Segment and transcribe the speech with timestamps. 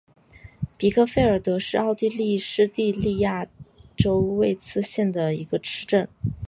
[0.77, 3.45] 比克费尔德是奥地利施蒂利亚
[3.95, 6.09] 州魏茨县的一个市镇。